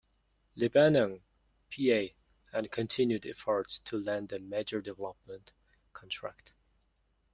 Lebanon, 0.55 1.21
Pa., 1.71 2.07
and 2.53 2.71
continued 2.71 3.23
efforts 3.27 3.77
to 3.77 3.99
land 3.99 4.31
a 4.31 4.39
major 4.39 4.81
development 4.81 5.51
contract. 5.93 6.53